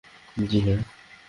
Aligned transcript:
জ্বি, 0.43 0.59
হ্যাঁ! 0.65 0.79